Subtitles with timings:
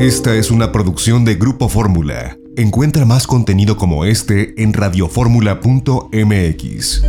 [0.00, 2.38] Esta es una producción de Grupo Fórmula.
[2.56, 7.02] Encuentra más contenido como este en radioformula.mx.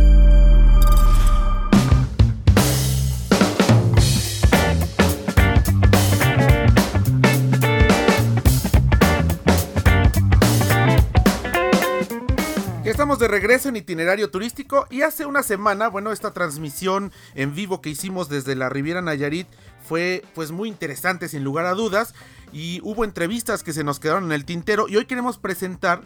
[12.84, 17.80] Estamos de regreso en itinerario turístico y hace una semana, bueno, esta transmisión en vivo
[17.80, 19.46] que hicimos desde la Riviera Nayarit
[19.82, 22.14] fue pues muy interesante sin lugar a dudas
[22.52, 26.02] y hubo entrevistas que se nos quedaron en el tintero y hoy queremos presentar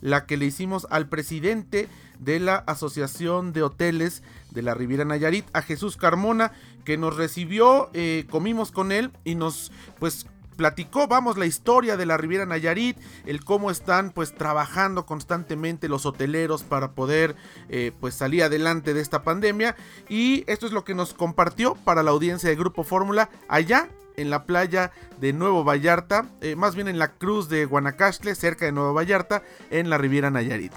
[0.00, 5.44] la que le hicimos al presidente de la Asociación de Hoteles de la Riviera Nayarit,
[5.52, 6.52] a Jesús Carmona,
[6.84, 10.26] que nos recibió, eh, comimos con él y nos pues
[10.56, 16.04] platicó, vamos, la historia de la Riviera Nayarit, el cómo están pues trabajando constantemente los
[16.04, 17.34] hoteleros para poder
[17.70, 19.74] eh, pues salir adelante de esta pandemia.
[20.10, 23.88] Y esto es lo que nos compartió para la audiencia de Grupo Fórmula allá
[24.20, 28.66] en la playa de Nuevo Vallarta, eh, más bien en la cruz de Guanacaste, cerca
[28.66, 30.72] de Nuevo Vallarta, en la Riviera Nayarit.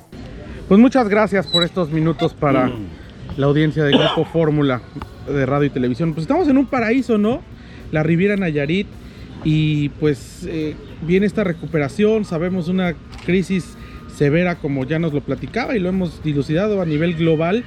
[0.67, 2.87] Pues muchas gracias por estos minutos para mm.
[3.37, 4.81] la audiencia de Grupo Fórmula
[5.27, 6.13] de radio y televisión.
[6.13, 7.41] Pues estamos en un paraíso, ¿no?
[7.91, 8.87] La Riviera Nayarit
[9.43, 13.75] y pues eh, viene esta recuperación, sabemos una crisis
[14.15, 17.65] severa como ya nos lo platicaba y lo hemos dilucidado a nivel global,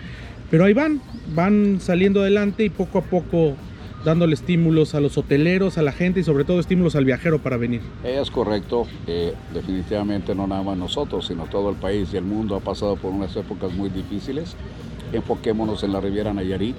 [0.50, 1.02] pero ahí van,
[1.34, 3.56] van saliendo adelante y poco a poco
[4.04, 7.56] dándole estímulos a los hoteleros, a la gente y sobre todo estímulos al viajero para
[7.56, 7.80] venir.
[8.04, 8.86] Es correcto,
[9.52, 13.12] definitivamente no nada más nosotros, sino todo el país y el mundo ha pasado por
[13.12, 14.54] unas épocas muy difíciles.
[15.12, 16.76] Enfoquémonos en la Riviera Nayarit,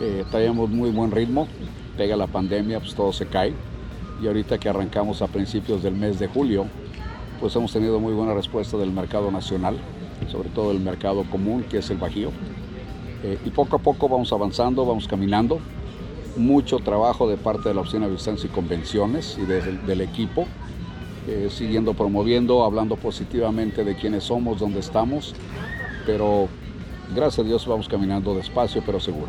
[0.00, 1.46] eh, traemos muy buen ritmo,
[1.96, 3.54] pega la pandemia, pues todo se cae
[4.22, 6.66] y ahorita que arrancamos a principios del mes de julio,
[7.40, 9.76] pues hemos tenido muy buena respuesta del mercado nacional,
[10.30, 12.30] sobre todo del mercado común que es el Bajío.
[13.22, 15.60] Eh, y poco a poco vamos avanzando, vamos caminando.
[16.36, 20.46] Mucho trabajo de parte de la Oficina de Visitantes y Convenciones y del equipo,
[21.28, 25.34] eh, siguiendo promoviendo, hablando positivamente de quiénes somos, dónde estamos,
[26.06, 26.48] pero
[27.14, 29.28] gracias a Dios vamos caminando despacio pero seguro.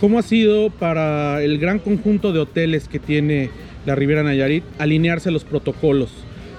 [0.00, 3.50] ¿Cómo ha sido para el gran conjunto de hoteles que tiene
[3.86, 6.10] la Riviera Nayarit, alinearse los protocolos,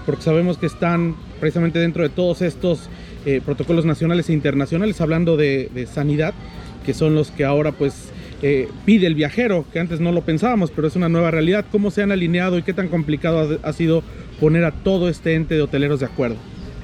[0.05, 2.89] porque sabemos que están precisamente dentro de todos estos
[3.25, 6.33] eh, protocolos nacionales e internacionales, hablando de, sanidad,
[6.85, 8.09] que son los que ahora pues
[8.41, 11.65] eh, pide el viajero, que antes no lo pensábamos, pero es una nueva realidad.
[11.71, 14.03] ¿Cómo se han alineado y qué tan complicado ha, sido
[14.39, 16.37] poner a todo este ente de hoteleros de acuerdo?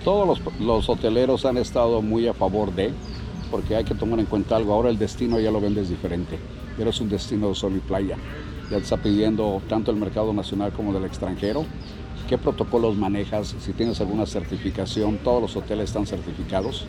[0.04, 2.92] Todos los, los hoteleros han estado muy a favor de,
[3.52, 6.38] porque hay que tomar en cuenta algo, ahora el destino ya lo vendes diferente,
[6.78, 8.18] es un destino de sol y playa
[8.70, 11.66] ya te está pidiendo tanto el mercado nacional como del extranjero.
[12.28, 13.56] ¿Qué protocolos manejas?
[13.60, 16.86] Si tienes alguna certificación, todos los hoteles están certificados.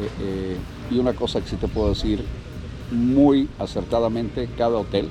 [0.00, 0.56] Eh, eh,
[0.90, 2.24] y una cosa que sí te puedo decir,
[2.90, 5.08] muy acertadamente, cada hotel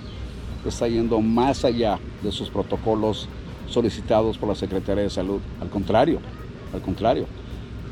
[0.66, 3.28] está yendo más allá de sus protocolos
[3.68, 5.42] solicitados por la Secretaría de Salud.
[5.62, 6.20] Al contrario,
[6.74, 7.26] al contrario,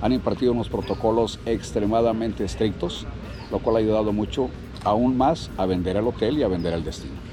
[0.02, 3.06] han impartido unos protocolos extremadamente estrictos,
[3.52, 4.50] lo cual ha ayudado mucho
[4.84, 7.31] aún más a vender el hotel y a vender el destino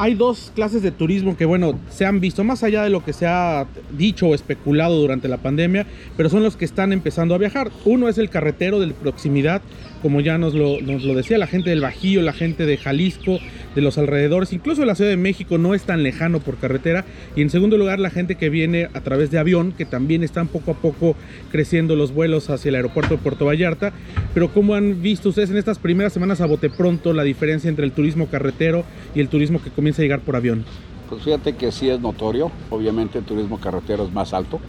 [0.00, 3.12] hay dos clases de turismo que, bueno, se han visto más allá de lo que
[3.12, 3.66] se ha
[3.98, 7.70] dicho o especulado durante la pandemia, pero son los que están empezando a viajar.
[7.84, 9.60] Uno es el carretero de proximidad,
[10.00, 13.40] como ya nos lo, nos lo decía la gente del Bajío, la gente de Jalisco,
[13.74, 17.04] de los alrededores, incluso la Ciudad de México no es tan lejano por carretera.
[17.36, 20.48] Y en segundo lugar, la gente que viene a través de avión, que también están
[20.48, 21.14] poco a poco
[21.52, 23.92] creciendo los vuelos hacia el aeropuerto de Puerto Vallarta.
[24.34, 27.84] Pero ¿cómo han visto ustedes en estas primeras semanas a bote pronto la diferencia entre
[27.84, 28.84] el turismo carretero
[29.14, 30.64] y el turismo que comienza a llegar por avión?
[31.08, 34.60] Pues fíjate que sí es notorio, obviamente el turismo carretero es más alto,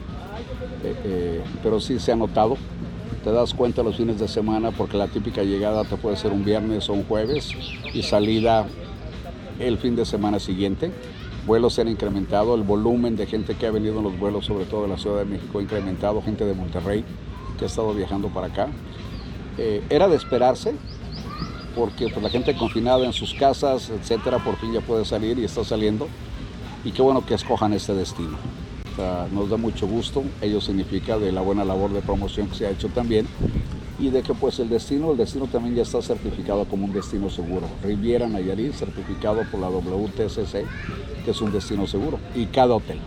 [0.84, 2.58] eh, eh, pero sí se ha notado
[3.24, 6.44] te das cuenta los fines de semana porque la típica llegada te puede ser un
[6.44, 7.52] viernes o un jueves
[7.94, 8.66] y salida
[9.60, 10.92] el fin de semana siguiente.
[11.46, 14.66] Vuelos se han incrementado, el volumen de gente que ha venido en los vuelos, sobre
[14.66, 17.04] todo de la Ciudad de México, ha incrementado, gente de Monterrey
[17.60, 18.70] que ha estado viajando para acá.
[19.58, 20.74] Eh, era de esperarse,
[21.76, 25.46] porque pues, la gente confinada en sus casas, etcétera, por fin ya puede salir y
[25.46, 26.08] está saliendo.
[26.84, 28.38] Y qué bueno que escojan este destino.
[29.32, 32.72] nos da mucho gusto, ello significa de la buena labor de promoción que se ha
[32.72, 33.28] hecho también
[34.02, 37.30] y de que pues el destino, el destino también ya está certificado como un destino
[37.30, 37.68] seguro.
[37.84, 40.66] Riviera Nayarit, certificado por la WTCC,
[41.24, 42.98] que es un destino seguro, y cada hotel.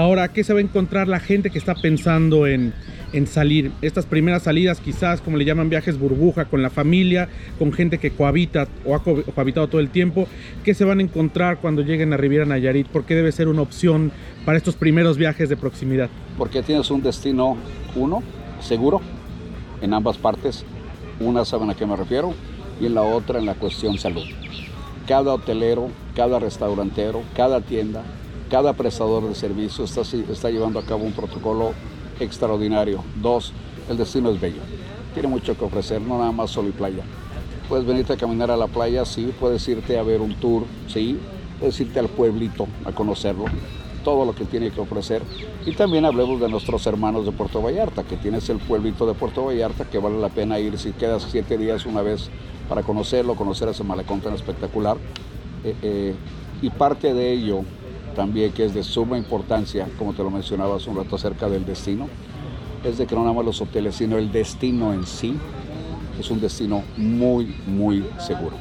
[0.00, 2.72] Ahora, ¿qué se va a encontrar la gente que está pensando en,
[3.12, 3.70] en salir?
[3.82, 8.10] Estas primeras salidas, quizás, como le llaman viajes burbuja, con la familia, con gente que
[8.10, 10.26] cohabita o ha cohabitado todo el tiempo.
[10.64, 12.86] ¿Qué se van a encontrar cuando lleguen a Riviera Nayarit?
[12.86, 14.10] ¿Por qué debe ser una opción
[14.46, 16.08] para estos primeros viajes de proximidad?
[16.38, 17.58] Porque tienes un destino,
[17.94, 18.22] uno,
[18.60, 19.02] seguro,
[19.82, 20.64] en ambas partes.
[21.20, 22.32] Una saben a qué me refiero
[22.80, 24.24] y en la otra en la cuestión salud.
[25.06, 28.02] Cada hotelero, cada restaurantero, cada tienda
[28.50, 31.72] cada prestador de servicio está, está llevando a cabo un protocolo
[32.18, 33.02] extraordinario.
[33.22, 33.52] Dos,
[33.88, 34.60] el destino es bello.
[35.14, 37.04] Tiene mucho que ofrecer, no nada más sol y playa.
[37.68, 41.16] Puedes venirte a caminar a la playa, sí, puedes irte a ver un tour, sí,
[41.60, 43.44] puedes irte al pueblito a conocerlo,
[44.02, 45.22] todo lo que tiene que ofrecer.
[45.64, 49.44] Y también hablemos de nuestros hermanos de Puerto Vallarta, que tienes el pueblito de Puerto
[49.44, 52.28] Vallarta, que vale la pena ir si quedas siete días una vez
[52.68, 54.96] para conocerlo, conocer ese malecón tan espectacular.
[55.62, 56.14] Eh, eh,
[56.62, 57.64] y parte de ello
[58.14, 61.64] también que es de suma importancia, como te lo mencionaba hace un rato acerca del
[61.64, 62.08] destino,
[62.84, 65.34] es de que no nada más los hoteles, sino el destino en sí
[66.18, 68.56] es un destino muy, muy seguro.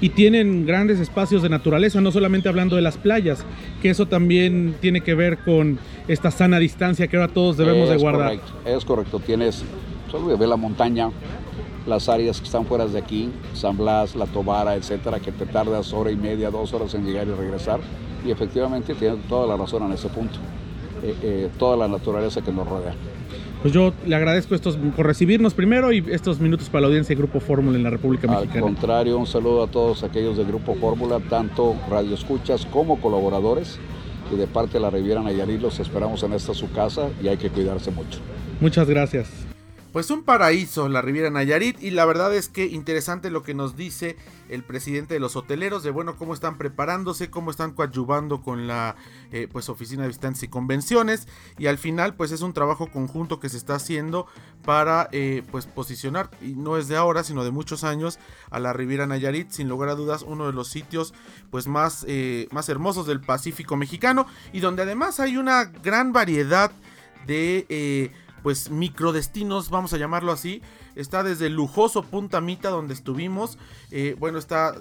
[0.00, 3.44] Y tienen grandes espacios de naturaleza, no solamente hablando de las playas,
[3.82, 7.96] que eso también tiene que ver con esta sana distancia que ahora todos debemos de
[7.96, 8.38] guardar.
[8.38, 9.64] Correcto, es correcto, tienes
[10.08, 11.10] solo ver la montaña,
[11.86, 15.92] las áreas que están fuera de aquí, San Blas, La Tobara, etcétera, que te tardas
[15.92, 17.80] hora y media, dos horas en llegar y regresar,
[18.24, 20.38] y efectivamente tienes toda la razón en ese punto,
[21.02, 22.94] eh, eh, toda la naturaleza que nos rodea
[23.62, 27.20] pues yo le agradezco estos por recibirnos primero y estos minutos para la audiencia de
[27.20, 28.54] Grupo Fórmula en la República Mexicana.
[28.54, 33.78] Al contrario, un saludo a todos aquellos de Grupo Fórmula, tanto radioescuchas como colaboradores.
[34.32, 37.38] Y de parte de la Riviera Nayarit los esperamos en esta su casa y hay
[37.38, 38.20] que cuidarse mucho.
[38.60, 39.47] Muchas gracias.
[39.92, 43.74] Pues un paraíso la Riviera Nayarit y la verdad es que interesante lo que nos
[43.74, 44.16] dice
[44.50, 48.96] el presidente de los hoteleros de bueno cómo están preparándose, cómo están coadyuvando con la
[49.32, 51.26] eh, pues oficina de visitantes y convenciones
[51.56, 54.26] y al final pues es un trabajo conjunto que se está haciendo
[54.62, 58.18] para eh, pues posicionar y no es de ahora sino de muchos años
[58.50, 61.14] a la Riviera Nayarit sin lugar a dudas uno de los sitios
[61.50, 66.72] pues más, eh, más hermosos del Pacífico mexicano y donde además hay una gran variedad
[67.26, 68.12] de
[68.42, 70.62] pues microdestinos, vamos a llamarlo así.
[70.94, 73.58] Está desde el lujoso Punta Mita donde estuvimos.
[73.90, 74.74] Eh, bueno, está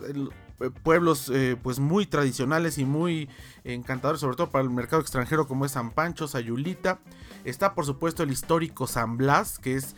[0.60, 3.30] eh, pueblos eh, pues muy tradicionales y muy
[3.64, 7.00] encantadores, sobre todo para el mercado extranjero como es San Pancho, Sayulita.
[7.46, 9.96] Está por supuesto el histórico San Blas, que es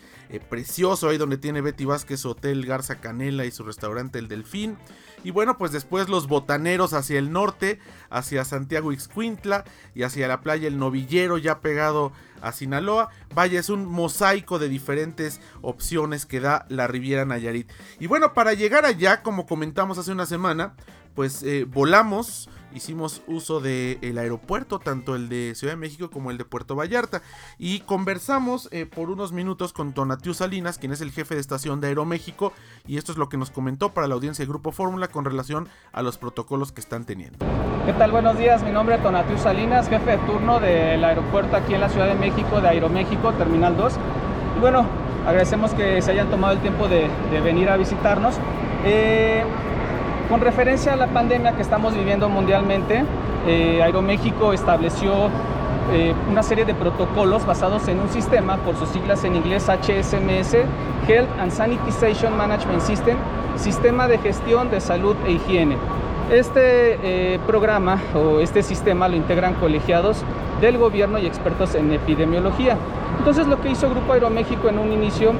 [0.49, 4.77] precioso, ahí donde tiene Betty Vázquez su hotel Garza Canela y su restaurante El Delfín.
[5.23, 7.79] Y bueno, pues después los botaneros hacia el norte,
[8.09, 9.65] hacia Santiago Ixcuintla
[9.95, 13.09] y hacia la playa El Novillero ya pegado a Sinaloa.
[13.33, 17.69] Vaya, es un mosaico de diferentes opciones que da la Riviera Nayarit.
[17.99, 20.75] Y bueno, para llegar allá, como comentamos hace una semana,
[21.19, 26.37] pues eh, volamos hicimos uso del aeropuerto, tanto el de Ciudad de México como el
[26.37, 27.21] de Puerto Vallarta,
[27.57, 31.81] y conversamos eh, por unos minutos con Tonatiu Salinas, quien es el jefe de estación
[31.81, 32.53] de Aeroméxico,
[32.87, 35.67] y esto es lo que nos comentó para la audiencia de Grupo Fórmula con relación
[35.91, 37.45] a los protocolos que están teniendo.
[37.85, 38.11] ¿Qué tal?
[38.11, 41.89] Buenos días, mi nombre es Tonatiu Salinas, jefe de turno del aeropuerto aquí en la
[41.89, 43.93] Ciudad de México, de Aeroméxico, Terminal 2.
[44.55, 44.85] Y bueno,
[45.27, 47.09] agradecemos que se hayan tomado el tiempo de,
[47.43, 48.35] venir a visitarnos.
[48.85, 49.43] Eh,
[50.29, 53.03] con referencia a la pandemia que estamos viviendo mundialmente,
[53.47, 55.29] eh, Aeroméxico estableció
[55.91, 60.53] eh, una serie de protocolos basados en un sistema, por sus siglas en inglés HSMS,
[61.07, 63.17] Health and Sanitization Management System,
[63.55, 65.77] Sistema de Gestión de Salud e Higiene.
[66.31, 66.99] Este
[67.33, 70.23] eh, programa o este sistema lo integran colegiados
[70.61, 72.77] del gobierno y expertos en epidemiología.
[73.17, 75.33] Entonces lo que hizo Grupo Aeroméxico en un inicio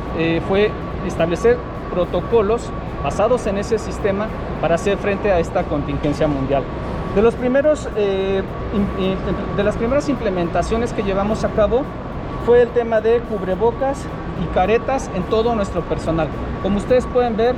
[0.48, 0.72] fue
[1.06, 1.58] establecer
[1.94, 2.72] protocolos
[3.04, 4.28] basados en ese sistema
[4.62, 6.64] para hacer frente a esta contingencia mundial.
[7.16, 8.42] De, los primeros, eh,
[9.58, 11.84] de las primeras implementaciones que llevamos a cabo
[12.46, 14.06] fue el tema de cubrebocas
[14.44, 16.28] y caretas en todo nuestro personal.
[16.62, 17.56] Como ustedes pueden ver,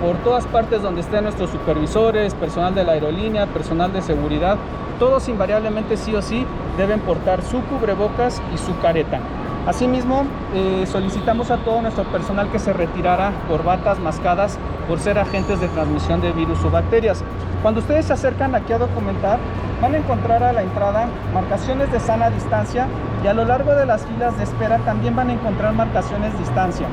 [0.00, 4.56] por todas partes donde estén nuestros supervisores, personal de la aerolínea, personal de seguridad,
[4.98, 9.20] todos invariablemente sí o sí deben portar su cubrebocas y su careta.
[9.66, 10.24] Asimismo,
[10.54, 15.68] eh, solicitamos a todo nuestro personal que se retirara corbatas mascadas por ser agentes de
[15.68, 17.22] transmisión de virus o bacterias.
[17.62, 19.38] Cuando ustedes se acercan aquí a documentar,
[19.82, 22.86] van a encontrar a la entrada marcaciones de sana distancia
[23.22, 26.38] y a lo largo de las filas de espera también van a encontrar marcaciones de
[26.38, 26.86] distancia,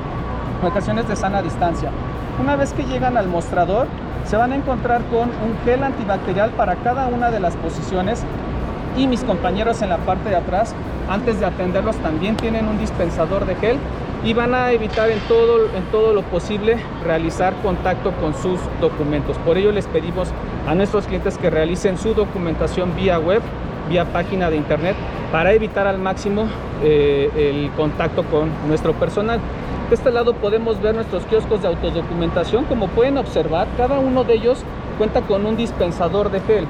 [0.62, 1.90] marcaciones de sana distancia.
[2.42, 3.88] Una vez que llegan al mostrador,
[4.26, 8.26] se van a encontrar con un gel antibacterial para cada una de las posiciones
[8.98, 10.74] y mis compañeros en la parte de atrás
[11.10, 13.78] antes de atenderlos también tienen un dispensador de gel
[14.24, 19.38] y van a evitar en todo, en todo lo posible realizar contacto con sus documentos.
[19.40, 20.30] Por ello les pedimos
[20.68, 23.42] a nuestros clientes que realicen su documentación vía web,
[23.90, 24.96] vía página de internet,
[25.32, 26.48] para evitar al máximo
[26.84, 29.40] eh, el contacto con nuestro personal.
[29.90, 32.66] De este lado podemos ver nuestros kioscos de autodocumentación.
[32.66, 34.64] Como pueden observar, cada uno de ellos
[34.98, 36.68] cuenta con un dispensador de gel.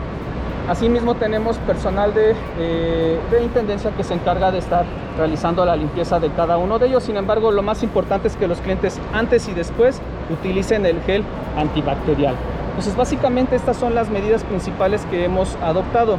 [0.68, 4.86] Asimismo tenemos personal de, eh, de, intendencia que se encarga de estar
[5.18, 7.04] realizando la limpieza de cada uno de ellos.
[7.04, 11.24] Sin embargo, lo más importante es que los clientes antes y después utilicen el gel
[11.56, 12.36] antibacterial.
[12.70, 16.18] Entonces, básicamente estas son las medidas principales que hemos adoptado.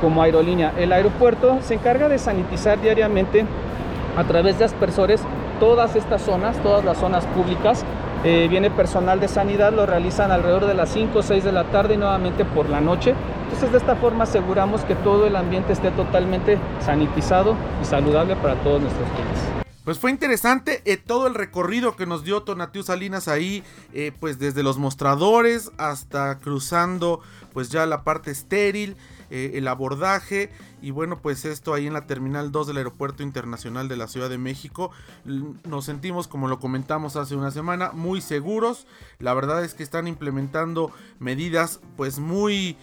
[0.00, 0.72] como aerolínea.
[0.78, 3.44] El aeropuerto se encarga de sanitizar diariamente
[4.16, 5.22] a través de aspersores
[5.58, 7.84] todas estas zonas, todas las zonas públicas.
[8.22, 11.64] Eh, viene personal de sanidad, lo realizan alrededor de las 5 o 6 de la
[11.64, 13.14] tarde y nuevamente por la noche.
[13.48, 18.56] Entonces de esta forma aseguramos que todo el ambiente esté totalmente sanitizado y saludable para
[18.62, 19.42] todos nuestros clientes.
[19.84, 23.64] Pues fue interesante eh, todo el recorrido que nos dio Tonatiu Salinas ahí,
[23.94, 27.20] eh, pues desde los mostradores hasta cruzando
[27.54, 28.98] pues ya la parte estéril,
[29.30, 30.50] eh, el abordaje.
[30.80, 34.30] Y bueno pues esto ahí en la terminal 2 del aeropuerto internacional de la Ciudad
[34.30, 34.90] de México.
[35.24, 38.86] Nos sentimos como lo comentamos hace una semana muy seguros.
[39.18, 42.76] La verdad es que están implementando medidas pues muy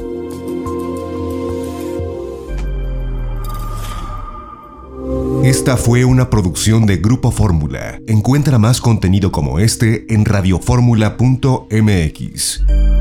[5.44, 8.00] Esta fue una producción de Grupo Fórmula.
[8.06, 12.97] Encuentra más contenido como este en radioformula.mx.